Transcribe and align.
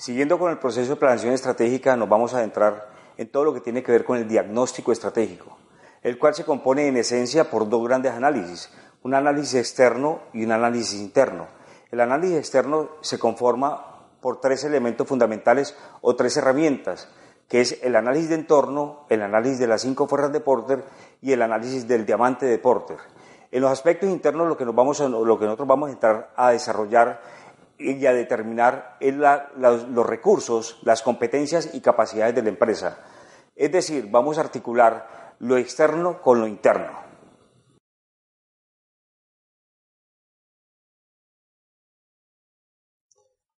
Siguiendo 0.00 0.38
con 0.38 0.50
el 0.50 0.56
proceso 0.56 0.88
de 0.88 0.96
planeación 0.96 1.34
estratégica, 1.34 1.94
nos 1.94 2.08
vamos 2.08 2.32
a 2.32 2.38
adentrar 2.38 2.88
en 3.18 3.30
todo 3.30 3.44
lo 3.44 3.52
que 3.52 3.60
tiene 3.60 3.82
que 3.82 3.92
ver 3.92 4.02
con 4.02 4.16
el 4.16 4.26
diagnóstico 4.26 4.92
estratégico, 4.92 5.58
el 6.00 6.18
cual 6.18 6.34
se 6.34 6.46
compone 6.46 6.86
en 6.86 6.96
esencia 6.96 7.50
por 7.50 7.68
dos 7.68 7.86
grandes 7.86 8.12
análisis, 8.12 8.72
un 9.02 9.12
análisis 9.12 9.56
externo 9.56 10.20
y 10.32 10.42
un 10.42 10.52
análisis 10.52 10.98
interno. 10.98 11.48
El 11.90 12.00
análisis 12.00 12.38
externo 12.38 12.88
se 13.02 13.18
conforma 13.18 14.06
por 14.22 14.40
tres 14.40 14.64
elementos 14.64 15.06
fundamentales 15.06 15.76
o 16.00 16.16
tres 16.16 16.34
herramientas, 16.38 17.10
que 17.46 17.60
es 17.60 17.78
el 17.82 17.94
análisis 17.94 18.30
de 18.30 18.36
entorno, 18.36 19.04
el 19.10 19.20
análisis 19.20 19.58
de 19.58 19.66
las 19.66 19.82
cinco 19.82 20.08
fuerzas 20.08 20.32
de 20.32 20.40
Porter 20.40 20.82
y 21.20 21.32
el 21.32 21.42
análisis 21.42 21.86
del 21.86 22.06
diamante 22.06 22.46
de 22.46 22.56
Porter. 22.56 22.96
En 23.52 23.60
los 23.60 23.70
aspectos 23.70 24.08
internos 24.08 24.48
lo 24.48 24.56
que, 24.56 24.64
lo 24.64 24.72
que 25.38 25.44
nosotros 25.44 25.68
vamos 25.68 25.90
a 25.90 25.92
entrar 25.92 26.30
a 26.36 26.52
desarrollar 26.52 27.20
y 27.80 28.06
a 28.06 28.12
determinar 28.12 28.98
los 29.56 30.06
recursos, 30.06 30.78
las 30.82 31.02
competencias 31.02 31.74
y 31.74 31.80
capacidades 31.80 32.34
de 32.34 32.42
la 32.42 32.50
empresa. 32.50 32.98
Es 33.56 33.72
decir, 33.72 34.08
vamos 34.10 34.38
a 34.38 34.42
articular 34.42 35.34
lo 35.38 35.56
externo 35.56 36.20
con 36.20 36.40
lo 36.40 36.46
interno. 36.46 37.00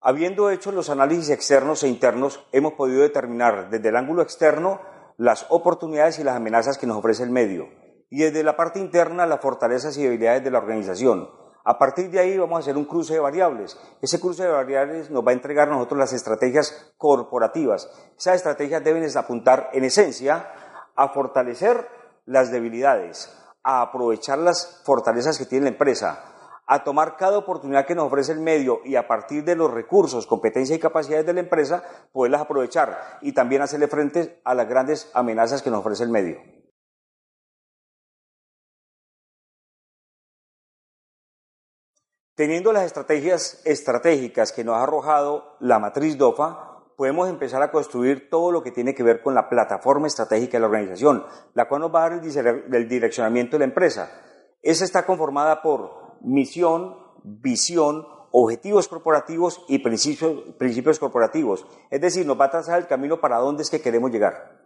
Habiendo 0.00 0.50
hecho 0.50 0.72
los 0.72 0.90
análisis 0.90 1.30
externos 1.30 1.82
e 1.82 1.88
internos, 1.88 2.44
hemos 2.50 2.72
podido 2.72 3.02
determinar 3.02 3.70
desde 3.70 3.88
el 3.88 3.96
ángulo 3.96 4.22
externo 4.22 4.80
las 5.16 5.46
oportunidades 5.48 6.18
y 6.18 6.24
las 6.24 6.36
amenazas 6.36 6.78
que 6.78 6.88
nos 6.88 6.96
ofrece 6.96 7.22
el 7.22 7.30
medio, 7.30 7.68
y 8.10 8.22
desde 8.22 8.42
la 8.42 8.56
parte 8.56 8.80
interna 8.80 9.26
las 9.26 9.40
fortalezas 9.40 9.96
y 9.96 10.02
debilidades 10.02 10.42
de 10.42 10.50
la 10.50 10.58
organización, 10.58 11.30
a 11.64 11.78
partir 11.78 12.10
de 12.10 12.18
ahí 12.18 12.36
vamos 12.36 12.56
a 12.56 12.60
hacer 12.60 12.76
un 12.76 12.84
cruce 12.84 13.14
de 13.14 13.20
variables. 13.20 13.78
Ese 14.00 14.18
cruce 14.18 14.42
de 14.42 14.50
variables 14.50 15.10
nos 15.10 15.24
va 15.24 15.30
a 15.30 15.34
entregar 15.34 15.68
a 15.68 15.72
nosotros 15.72 15.98
las 15.98 16.12
estrategias 16.12 16.92
corporativas. 16.98 17.88
Esas 18.18 18.36
estrategias 18.36 18.82
deben 18.82 19.06
apuntar 19.16 19.70
en 19.72 19.84
esencia 19.84 20.50
a 20.96 21.08
fortalecer 21.08 21.88
las 22.26 22.50
debilidades, 22.50 23.32
a 23.62 23.82
aprovechar 23.82 24.38
las 24.38 24.82
fortalezas 24.84 25.38
que 25.38 25.46
tiene 25.46 25.64
la 25.64 25.70
empresa, 25.70 26.24
a 26.66 26.84
tomar 26.84 27.16
cada 27.16 27.38
oportunidad 27.38 27.86
que 27.86 27.94
nos 27.94 28.06
ofrece 28.06 28.32
el 28.32 28.40
medio 28.40 28.80
y 28.84 28.96
a 28.96 29.06
partir 29.06 29.44
de 29.44 29.56
los 29.56 29.70
recursos, 29.70 30.26
competencias 30.26 30.78
y 30.78 30.80
capacidades 30.80 31.26
de 31.26 31.34
la 31.34 31.40
empresa, 31.40 31.82
poderlas 32.12 32.40
aprovechar 32.40 33.18
y 33.20 33.32
también 33.32 33.62
hacerle 33.62 33.88
frente 33.88 34.40
a 34.44 34.54
las 34.54 34.68
grandes 34.68 35.10
amenazas 35.14 35.62
que 35.62 35.70
nos 35.70 35.80
ofrece 35.80 36.04
el 36.04 36.10
medio. 36.10 36.61
Teniendo 42.42 42.72
las 42.72 42.86
estrategias 42.86 43.62
estratégicas 43.64 44.50
que 44.50 44.64
nos 44.64 44.74
ha 44.74 44.82
arrojado 44.82 45.54
la 45.60 45.78
matriz 45.78 46.18
DOFA, 46.18 46.82
podemos 46.96 47.28
empezar 47.28 47.62
a 47.62 47.70
construir 47.70 48.28
todo 48.30 48.50
lo 48.50 48.64
que 48.64 48.72
tiene 48.72 48.96
que 48.96 49.04
ver 49.04 49.22
con 49.22 49.32
la 49.36 49.48
plataforma 49.48 50.08
estratégica 50.08 50.56
de 50.56 50.62
la 50.62 50.66
organización, 50.66 51.24
la 51.54 51.68
cual 51.68 51.82
nos 51.82 51.94
va 51.94 52.04
a 52.04 52.10
dar 52.10 52.20
el 52.20 52.88
direccionamiento 52.88 53.52
de 53.52 53.58
la 53.60 53.66
empresa. 53.66 54.10
Esa 54.60 54.84
está 54.84 55.06
conformada 55.06 55.62
por 55.62 56.18
misión, 56.22 56.96
visión, 57.22 58.08
objetivos 58.32 58.88
corporativos 58.88 59.64
y 59.68 59.78
principios, 59.78 60.42
principios 60.58 60.98
corporativos. 60.98 61.64
Es 61.92 62.00
decir, 62.00 62.26
nos 62.26 62.40
va 62.40 62.46
a 62.46 62.50
trazar 62.50 62.80
el 62.80 62.88
camino 62.88 63.20
para 63.20 63.38
dónde 63.38 63.62
es 63.62 63.70
que 63.70 63.80
queremos 63.80 64.10
llegar. 64.10 64.60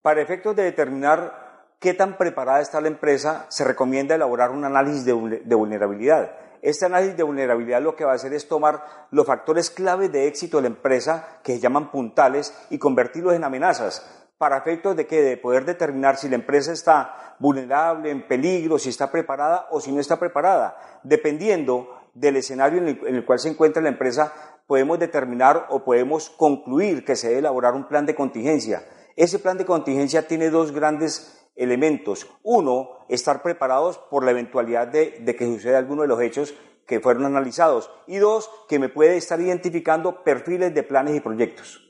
Para 0.00 0.22
efectos 0.22 0.56
de 0.56 0.62
determinar 0.62 1.49
qué 1.80 1.94
tan 1.94 2.18
preparada 2.18 2.60
está 2.60 2.80
la 2.80 2.88
empresa, 2.88 3.46
se 3.48 3.64
recomienda 3.64 4.14
elaborar 4.14 4.50
un 4.50 4.64
análisis 4.64 5.04
de, 5.06 5.14
vulnerabilidad. 5.14 6.30
Este 6.60 6.84
análisis 6.84 7.16
de 7.16 7.22
vulnerabilidad 7.22 7.80
lo 7.80 7.96
que 7.96 8.04
va 8.04 8.12
a 8.12 8.16
hacer 8.16 8.34
es 8.34 8.46
tomar 8.46 8.84
los 9.10 9.26
factores 9.26 9.70
clave 9.70 10.10
de 10.10 10.26
éxito 10.26 10.58
de 10.58 10.64
la 10.64 10.68
empresa, 10.68 11.40
que 11.42 11.54
se 11.54 11.60
llaman 11.60 11.90
puntales, 11.90 12.54
y 12.68 12.78
convertirlos 12.78 13.34
en 13.34 13.44
amenazas, 13.44 14.06
para 14.36 14.58
efectos 14.58 14.94
de 14.94 15.06
que 15.06 15.22
de 15.22 15.36
poder 15.38 15.64
determinar 15.64 16.18
si 16.18 16.28
la 16.28 16.34
empresa 16.34 16.70
está 16.72 17.36
vulnerable, 17.38 18.10
en 18.10 18.28
peligro, 18.28 18.78
si 18.78 18.90
está 18.90 19.10
preparada 19.10 19.66
o 19.70 19.80
si 19.80 19.90
no 19.90 20.00
está 20.00 20.18
preparada. 20.18 21.00
Dependiendo 21.02 21.88
del 22.12 22.36
escenario 22.36 22.78
en 22.78 22.88
el, 22.88 23.24
cual 23.24 23.38
se 23.38 23.48
encuentra 23.48 23.82
la 23.82 23.88
empresa, 23.88 24.32
podemos 24.66 24.98
determinar 24.98 25.66
o 25.70 25.82
podemos 25.82 26.28
concluir 26.28 27.06
que 27.06 27.16
se 27.16 27.28
debe 27.28 27.40
elaborar 27.40 27.72
un 27.72 27.88
plan 27.88 28.04
de 28.04 28.14
contingencia. 28.14 28.82
Ese 29.16 29.38
plan 29.38 29.58
de 29.58 29.64
contingencia 29.64 30.26
tiene 30.26 30.50
dos 30.50 30.72
grandes 30.72 31.39
elementos. 31.60 32.26
Uno, 32.42 33.04
estar 33.08 33.42
preparados 33.42 33.98
por 33.98 34.24
la 34.24 34.30
eventualidad 34.30 34.88
de, 34.88 35.36
que 35.36 35.46
suceda 35.46 35.78
alguno 35.78 36.02
de 36.02 36.08
los 36.08 36.20
hechos 36.20 36.54
que 36.86 37.00
fueron 37.00 37.26
analizados. 37.26 37.90
Y 38.06 38.16
dos, 38.16 38.50
que 38.68 38.78
me 38.78 38.88
puede 38.88 39.16
estar 39.16 39.40
identificando 39.40 40.24
perfiles 40.24 40.74
de 40.74 40.82
planes 40.82 41.14
y 41.14 41.20
proyectos. 41.20 41.86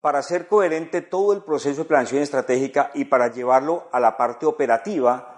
Para 0.00 0.18
hacer 0.18 0.46
coherente 0.46 1.00
todo 1.00 1.32
el 1.32 1.42
proceso 1.42 1.82
de 1.82 1.88
planeación 1.88 2.22
estratégica 2.22 2.90
y 2.94 3.06
para 3.06 3.32
llevarlo 3.32 3.88
a 3.90 4.00
la 4.00 4.16
parte 4.16 4.44
operativa, 4.46 5.34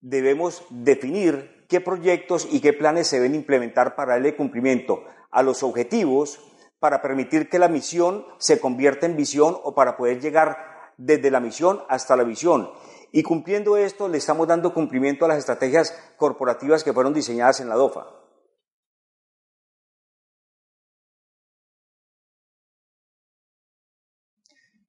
debemos 0.00 0.64
definir 0.70 1.66
qué 1.68 1.80
proyectos 1.80 2.48
y 2.50 2.60
qué 2.60 2.72
planes 2.72 3.08
se 3.08 3.16
deben 3.16 3.34
implementar 3.34 3.94
para 3.94 4.14
darle 4.14 4.34
cumplimiento 4.34 5.04
a 5.30 5.42
los 5.42 5.62
objetivos 5.62 6.40
para 6.78 7.02
permitir 7.02 7.48
que 7.48 7.58
la 7.58 7.68
misión 7.68 8.26
se 8.38 8.60
convierta 8.60 9.06
en 9.06 9.16
visión 9.16 9.56
o 9.62 9.74
para 9.74 9.96
poder 9.96 10.20
llegar 10.20 10.92
desde 10.96 11.30
la 11.30 11.40
misión 11.40 11.82
hasta 11.88 12.16
la 12.16 12.24
visión. 12.24 12.70
Y 13.12 13.22
cumpliendo 13.22 13.76
esto, 13.76 14.08
le 14.08 14.18
estamos 14.18 14.46
dando 14.46 14.74
cumplimiento 14.74 15.24
a 15.24 15.28
las 15.28 15.38
estrategias 15.38 15.96
corporativas 16.16 16.84
que 16.84 16.92
fueron 16.92 17.14
diseñadas 17.14 17.60
en 17.60 17.68
la 17.68 17.76
DOFA. 17.76 18.06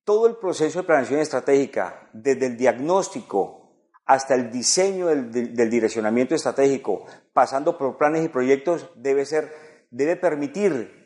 Todo 0.03 0.27
el 0.27 0.37
proceso 0.37 0.79
de 0.79 0.87
planeación 0.87 1.19
estratégica, 1.19 2.09
desde 2.13 2.47
el 2.47 2.57
diagnóstico 2.57 3.57
hasta 4.05 4.35
el 4.35 4.51
diseño 4.51 5.07
del, 5.07 5.69
direccionamiento 5.69 6.33
estratégico, 6.33 7.05
pasando 7.33 7.77
por 7.77 7.97
planes 7.97 8.23
y 8.23 8.29
proyectos, 8.29 8.89
debe 8.95 9.25
ser, 9.25 9.53
debe 9.91 10.15
permitir 10.15 10.96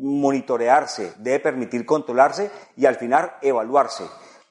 monitorearse, 0.00 1.12
debe 1.18 1.40
permitir 1.40 1.84
controlarse 1.84 2.50
y 2.76 2.86
al 2.86 2.96
final 2.96 3.34
evaluarse. 3.42 4.04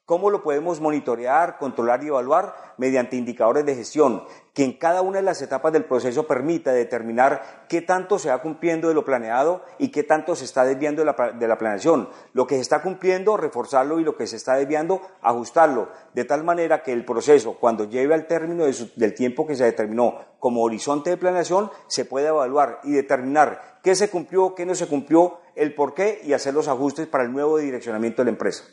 ¿Cómo 0.10 0.32
lo 0.32 0.42
podemos 0.42 0.82
monitorear, 0.82 1.60
controlar 1.60 2.04
y 2.04 2.08
evaluar? 2.08 2.74
Mediante 2.78 3.16
indicadores 3.16 3.64
de 3.64 3.76
gestión, 3.76 4.24
que 4.56 4.64
en 4.64 4.74
cada 4.74 5.04
una 5.04 5.18
de 5.18 5.24
las 5.24 5.40
etapas 5.44 5.72
del 5.72 5.86
proceso 5.86 6.26
permita 6.26 6.72
determinar 6.72 7.66
qué 7.70 7.84
tanto 7.84 8.18
se 8.18 8.30
va 8.30 8.42
cumpliendo 8.42 8.88
de 8.88 8.96
lo 8.96 9.06
planeado 9.06 9.62
y 9.78 9.90
qué 9.90 10.02
tanto 10.02 10.36
se 10.36 10.46
está 10.46 10.66
desviando 10.66 11.04
de 11.04 11.14
la, 11.14 11.32
de 11.34 11.48
la 11.48 11.60
planeación. 11.60 12.10
Lo 12.34 12.48
que 12.48 12.56
se 12.56 12.62
está 12.62 12.82
cumpliendo, 12.82 13.38
reforzarlo 13.38 14.00
y 14.00 14.04
lo 14.04 14.18
que 14.18 14.26
se 14.26 14.38
está 14.38 14.56
desviando, 14.56 15.00
ajustarlo, 15.22 15.90
de 16.16 16.26
tal 16.26 16.44
manera 16.44 16.82
que 16.82 16.92
el 16.92 17.06
proceso, 17.06 17.58
cuando 17.60 17.84
lleve 17.84 18.16
al 18.16 18.26
término 18.26 18.66
del 18.66 19.14
tiempo 19.14 19.46
que 19.46 19.56
se 19.56 19.66
determinó 19.66 20.16
como 20.40 20.64
horizonte 20.64 21.12
de 21.12 21.18
planeación, 21.18 21.70
se 21.86 22.06
pueda 22.06 22.30
evaluar 22.30 22.80
y 22.84 22.94
determinar 22.94 23.78
qué 23.84 23.94
se 23.94 24.10
cumplió, 24.10 24.56
qué 24.56 24.66
no 24.66 24.74
se 24.74 24.88
cumplió, 24.88 25.38
el 25.54 25.76
por 25.76 25.94
qué 25.94 26.20
y 26.24 26.34
hacer 26.34 26.56
los 26.56 26.68
ajustes 26.68 27.06
para 27.06 27.26
el 27.26 27.32
nuevo 27.32 27.60
direccionamiento 27.60 28.24
de 28.24 28.26
la 28.26 28.32
empresa. 28.32 28.64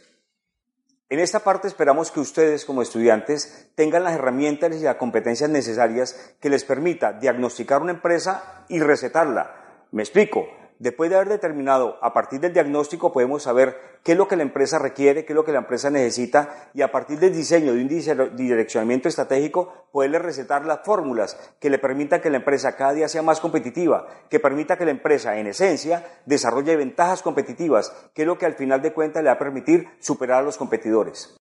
En 1.09 1.21
esta 1.21 1.41
parte 1.41 1.69
esperamos 1.69 2.11
que 2.11 2.19
ustedes 2.19 2.65
como 2.65 2.83
estudiantes 2.83 3.69
tengan 3.77 4.03
las 4.03 4.15
herramientas 4.15 4.75
y 4.75 4.81
las 4.81 4.97
competencias 4.97 5.49
necesarias 5.49 6.35
que 6.41 6.51
les 6.51 6.65
permita 6.65 7.13
diagnosticar 7.13 7.81
una 7.81 7.93
empresa 7.93 8.65
y 8.69 8.81
recetarla. 8.81 9.87
Me 9.93 10.03
explico. 10.03 10.49
Después 10.79 11.09
de 11.09 11.17
haber 11.17 11.31
determinado, 11.31 11.97
a 12.03 12.13
partir 12.13 12.39
del 12.41 12.53
diagnóstico 12.53 13.11
podemos 13.11 13.45
saber 13.45 13.77
qué 14.03 14.13
es 14.13 14.19
lo 14.19 14.29
que 14.29 14.37
la 14.37 14.43
empresa 14.43 14.79
requiere, 14.79 15.25
qué 15.25 15.33
es 15.33 15.35
lo 15.35 15.45
que 15.45 15.53
la 15.53 15.61
empresa 15.61 15.89
necesita 15.89 16.71
y 16.75 16.83
a 16.83 16.93
partir 16.93 17.19
del 17.19 17.33
diseño 17.33 17.73
de 17.73 17.81
un 17.81 18.37
direccionamiento 18.37 19.09
estratégico 19.09 19.89
poderle 19.91 20.19
recetar 20.19 20.67
las 20.67 20.81
fórmulas 20.85 21.39
que 21.61 21.71
le 21.71 21.79
permitan 21.79 22.21
que 22.21 22.29
la 22.29 22.37
empresa 22.37 22.77
cada 22.77 22.93
día 22.93 23.09
sea 23.09 23.23
más 23.23 23.41
competitiva, 23.41 24.07
que 24.29 24.39
permita 24.39 24.77
que 24.77 24.85
la 24.85 24.91
empresa 24.91 25.39
en 25.39 25.47
esencia 25.47 26.05
desarrolle 26.27 26.77
ventajas 26.77 27.23
competitivas, 27.23 27.91
que 28.13 28.23
es 28.23 28.29
lo 28.29 28.37
que 28.37 28.45
al 28.45 28.55
final 28.55 28.83
de 28.83 28.93
cuentas 28.93 29.23
le 29.23 29.31
va 29.31 29.37
a 29.37 29.39
permitir 29.39 29.89
superar 29.99 30.41
a 30.41 30.43
los 30.43 30.59
competidores. 30.59 31.37